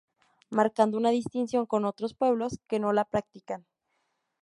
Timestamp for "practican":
3.05-3.67